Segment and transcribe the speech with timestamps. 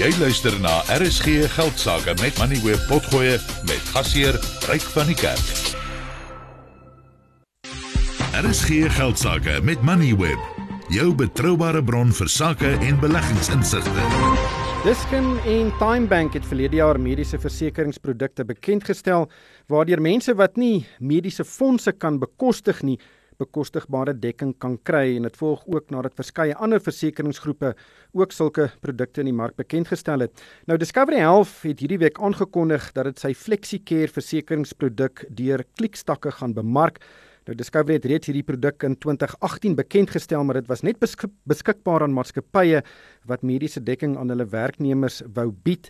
[0.00, 3.34] Jy luister na RSG Geldsaake met Money Web Potgoe
[3.68, 5.50] met gasheer Ryk van die Kerk.
[8.32, 10.40] RSG Geldsaake met Money Web,
[10.88, 14.06] jou betroubare bron vir sake en beleggingsinsigte.
[14.86, 19.28] Diskin en Time Bank het verlede jaar mediese versekeringsprodukte bekend gestel
[19.68, 22.96] waardeur mense wat nie mediese fondse kan bekostig nie,
[23.40, 27.72] bekostigbare dekking kan kry en dit volg ook nadat verskeie ander versekeringsgroepe
[28.16, 30.44] ook sulke produkte in die mark bekend gestel het.
[30.68, 36.54] Nou Discovery Health het hierdie week aangekondig dat dit sy FlexiCare versekeringsproduk deur klikstakke gaan
[36.54, 37.00] bemark.
[37.48, 41.32] Nou Discovery het reeds hierdie produk in 2018 bekend gestel, maar dit was net beskik
[41.48, 42.84] beskikbaar aan maatskappye
[43.26, 45.88] wat mediese dekking aan hulle werknemers wou bied.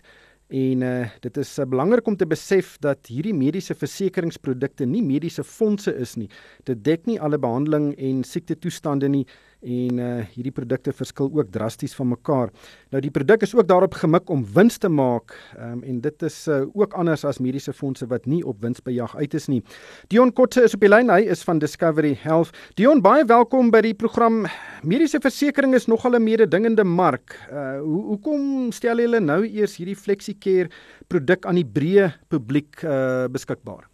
[0.51, 5.45] En uh dit is uh, belangrik om te besef dat hierdie mediese versekeringsprodukte nie mediese
[5.47, 6.27] fondse is nie.
[6.67, 9.23] Dit dek nie alle behandeling en siekte toestande nie
[9.61, 12.51] en uh hierdie produkte verskil ook drasties van mekaar.
[12.91, 15.33] Nou die produk is ook daarop gemik om wins te maak.
[15.57, 19.33] Um, en dit is uh, ook anders as mediese fondse wat nie op winsbejag uit
[19.37, 19.61] is nie.
[20.07, 21.11] Dion Kotse is op die lyn.
[21.11, 22.55] Hy is van Discovery Health.
[22.79, 24.45] Dion, baie welkom by die program.
[24.83, 27.37] Mediese versekerings is nogal 'n mededingende mark.
[27.51, 30.69] Uh hoe hoekom stel julle nou eers hierdie FlexiCare
[31.07, 33.90] produk aan die breë publiek uh beskikbaar?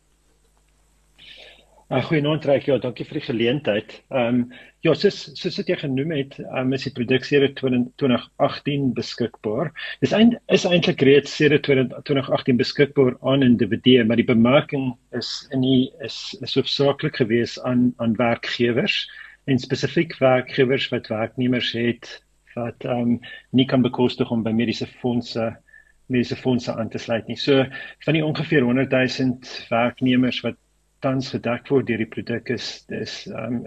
[1.88, 3.94] Uh, Goeienaand Ryk, ja, dankie vir die geleentheid.
[4.12, 8.90] Ehm um, ja, soos soos dit jy genoem het, um, is die produksie sedert 2018
[8.98, 9.70] beskikbaar.
[10.04, 15.64] Dis eind, is eintlik reeds sedert 2018 beskikbaar aan individue, maar die bemarking is in
[15.64, 19.00] die is is hoofsaaklik gewees aan aan werkgewers
[19.48, 22.18] en spesifiek werkgewers wat werknemers het
[22.60, 23.18] wat ehm um,
[23.56, 25.54] nie kan bekostig om by mediese fondse
[26.12, 27.40] mediese fondse aan te sluit nie.
[27.40, 27.64] So
[28.04, 30.60] van die ongeveer 100 000 werknemers wat
[31.06, 33.60] tans gedek word deur die produk is dis um,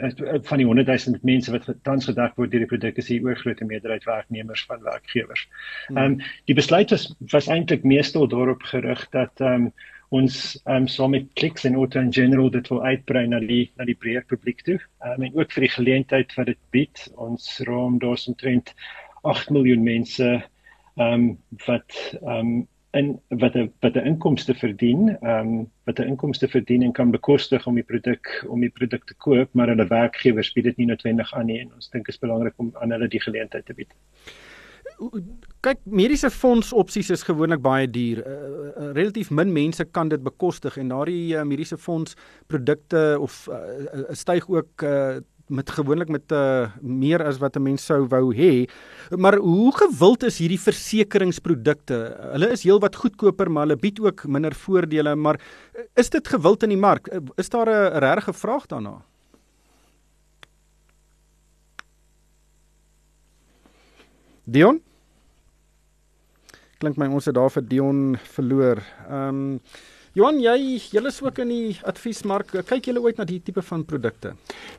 [0.48, 3.69] van die 100 000 mense wat tans gedek word deur die produk is hier oorgrootste
[3.69, 5.47] meerderheid werknemers van werkgewers.
[5.89, 5.97] Hmm.
[5.97, 6.19] Ehm um,
[6.51, 9.73] die besluit was was eintlik meestal daarop gerig dat ehm um,
[10.11, 13.70] ons ehm um, so met kliks en auto in general dit wil uitbrei na die
[13.79, 14.80] na die breër publiek toe.
[15.05, 17.07] Ehm um, en ook vir die geleentheid wat dit bied.
[17.14, 18.74] Ons raam daar's omtrent
[19.23, 21.33] 8 miljoen mense ehm um,
[21.67, 26.48] wat ehm um, in wat 'n wat 'n inkomste verdien, ehm um, wat 'n inkomste
[26.48, 30.52] verdien en kan bekostig om die produk om die produk te koop, maar hulle werkgewers
[30.52, 33.08] bied dit nie noodwendig aan nie en ons dink dit is belangrik om aan hulle
[33.08, 33.95] die geleentheid te bied.
[35.61, 38.18] Kyk, mediese fonds opsies is gewoonlik baie duur.
[38.27, 43.46] Uh, uh, relatief min mense kan dit bekostig en daardie uh, mediese fonds produkte of
[43.48, 43.57] uh,
[43.95, 48.34] uh, styg ook uh, met gewoonlik met uh, meer as wat 'n mens sou wou
[48.34, 48.68] hê.
[49.16, 52.16] Maar hoe gewild is hierdie versekeringsprodukte?
[52.33, 55.40] Hulle is heelwat goedkoper, maar hulle bied ook minder voordele, maar
[55.94, 57.10] is dit gewild in die mark?
[57.36, 59.02] Is daar 'n regte vraag daarna?
[64.44, 64.80] Dion?
[66.78, 68.83] Klink my ons het daar vir Dion verloor.
[69.08, 69.60] Ehm um,
[70.10, 72.48] Johan, jy is ook in die adviesmark.
[72.66, 74.32] Kyk jy ooit na die tipe van produkte?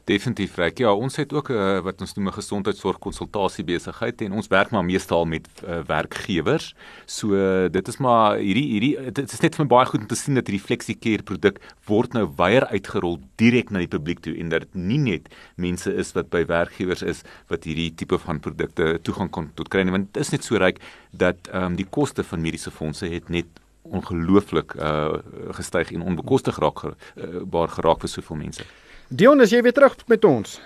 [0.04, 0.82] Definitief, reg.
[0.84, 4.48] Ja, ons het ook 'n uh, wat ons noem 'n gesondheidsorg konsultasie besigheid en ons
[4.48, 6.76] werk maar meestal met uh, werkgewers.
[7.06, 10.08] So uh, dit is maar hierdie hierdie dit is net vir my baie goed om
[10.08, 14.36] te sien dat hierdie FlexiCare produk word nou weier uitgerol direk na die publiek toe
[14.36, 18.40] en dat dit nie net mense is wat by werkgewers is wat hierdie tipe van
[18.40, 20.82] produkte toegang kon tot kry nie, want dit is net so ryk
[21.12, 23.48] dat ehm um, die koste van mediese fondse het net
[23.82, 25.20] ongelooflik uh
[25.58, 28.66] gestyg en onbekostig geraak uh, geraak vir soveel mense.
[29.08, 30.60] Dion, as jy weer terug met ons.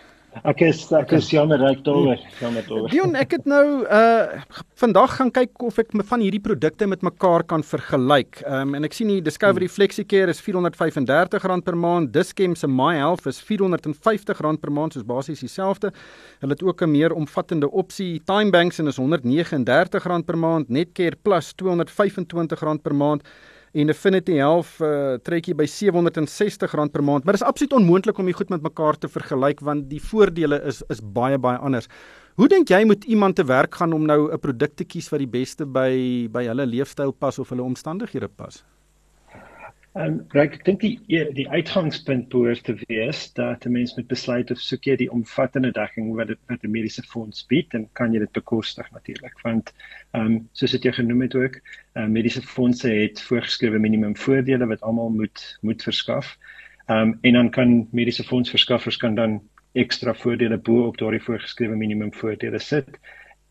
[0.44, 2.90] Ek is ek is jammer ek daaroor, jammer daaroor.
[2.92, 4.42] Dion, ek het nou uh
[4.76, 8.42] vandag gaan kyk of ek van hierdie produkte met mekaar kan vergelyk.
[8.44, 9.76] Ehm um, en ek sien die Discovery hmm.
[9.78, 15.40] FlexiCare is R435 per maand, Dischem se My Health is R450 per maand, soos basies
[15.40, 15.94] dieselfde.
[16.44, 21.16] Hulle het ook 'n meer omvattende opsie, Time Banks en is R139 per maand, Netcare
[21.24, 23.24] Plus R225 per maand
[23.76, 27.26] en Affinity Health uh, trek jy by R760 per maand.
[27.26, 30.62] Maar dit is absoluut onmoontlik om dit goed met mekaar te vergelyk want die voordele
[30.72, 31.90] is is baie baie anders.
[32.40, 35.20] Hoe dink jy moet iemand te werk gaan om nou 'n produk te kies wat
[35.20, 38.64] die beste by by hulle leefstyl pas of hulle omstandighede pas?
[39.96, 44.52] En um, ek dink die die uitgangspunt behoort te wees dat 'n mens moet besluit
[44.52, 48.12] of soek jy die omvattende dekking wat dit met 'n mediese fonds bied en kan
[48.12, 49.72] jy dit bekostig natuurlik want
[50.12, 51.56] ehm um, soos dit jy genoem het ook
[51.96, 56.38] uh, mediese fondse het voorgeskrewe minimum voordele wat almal moet moet verskaf.
[56.88, 61.76] Ehm um, en dan kan mediese fondsverskaffers kan dan ekstra voordele bo op daardie voorgeskrewe
[61.76, 63.00] minimum voordele sit.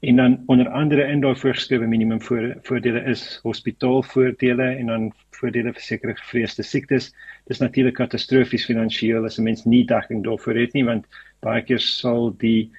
[0.05, 5.07] En dan onder andere in daai voorgeskrewe minimum voordele is hospitaalvoordele en dan
[5.39, 7.07] voordele vir sekere gevreesde siektes.
[7.49, 11.07] Dis natuurlik katastrofies finansiëel as 'n mens nie dekking daarvoor het nie want
[11.41, 12.71] baie keer sal die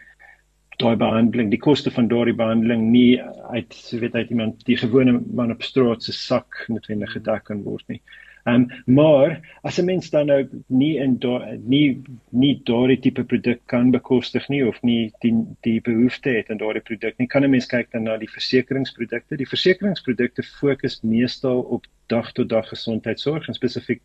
[0.82, 3.22] daai behandeling, die koste van daardie behandeling nie
[3.54, 7.88] uit weet uit iemand die gewone man op straat se sak noodwendig gedek kan word
[7.88, 8.02] nie.
[8.46, 13.24] Ehm um, maar as 'n mens dan nou nie in daai nie nie daardie tipe
[13.24, 17.44] produk kan bekostig nie of nie die die behoefte het aan daardie produk nie, kan
[17.44, 19.38] 'n mens kyk dan na die versekeringsprodukte.
[19.38, 24.02] Die versekeringsprodukte fokus meestal op dag tot dag gesondheidsorg en spesifiek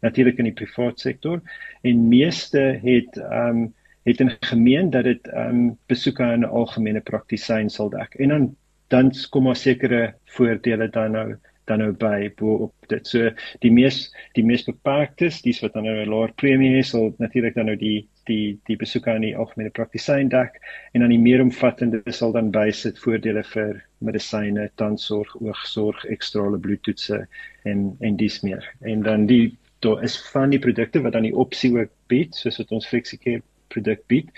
[0.00, 1.42] natuurlik in die private sektor
[1.82, 6.54] en meeste het ehm um, het in gemeen dat dit ehm um, besoeke aan 'n
[6.60, 8.14] algemene praktisyn sal dek.
[8.14, 8.56] En dan
[8.88, 13.06] dan kom maar sekere voordele dan nou dan nou by bo op dit.
[13.06, 17.14] So die mees die mees beperktes, dis wat dan nou 'n laer premie is, sal
[17.18, 20.60] natuurlik dan nou die die die besoeke aan die algemene praktisyn dek
[20.92, 27.26] en dan die meer omvattende sal dan bysit voordele vir medisyne, tandsorg, oogsorg, ekstrale bloedtoetse
[27.64, 28.74] en en dis meer.
[28.80, 32.58] En dan die daar is van die produkte wat dan die opsie ook bied, soos
[32.58, 34.30] wat ons FlexiCare produk bied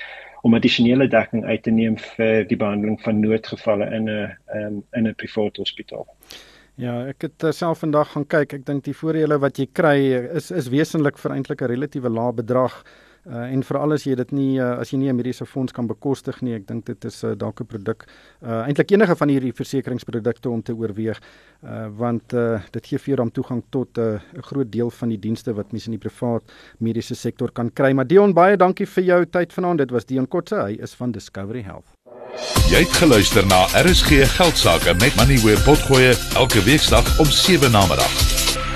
[0.44, 5.08] om addisionele dekking uit te neem vir die behandeling van noodgevalle in 'n um, in
[5.08, 6.06] 'n private hospitaal.
[6.76, 8.52] Ja, ek het uh, self vandag gaan kyk.
[8.52, 9.98] Ek dink die voordele wat jy kry
[10.34, 12.82] is is wesentlik vir eintlik 'n relatiewe lae bedrag.
[13.24, 15.86] Uh, en veral as jy dit nie uh, as jy nie 'n mediese fonds kan
[15.86, 18.04] bekostig nie, ek dink dit is uh, dalk 'n produk
[18.42, 21.20] uh, eintlik enige van hierdie versekeringsprodukte om te oorweeg
[21.64, 25.08] uh, want uh, dit gee vir jou dan toegang tot 'n uh, groot deel van
[25.08, 26.42] die dienste wat mense in die privaat
[26.78, 27.92] mediese sektor kan kry.
[27.92, 29.78] Maar Dion baie dankie vir jou tyd vanaand.
[29.78, 30.56] Dit was Dion Kotse.
[30.56, 31.88] Hy is van Discovery Health.
[32.68, 37.86] Jy het geluister na RSG Geldsaake met Money where potgoe elke weeksdag om 7 na
[37.86, 38.43] middag.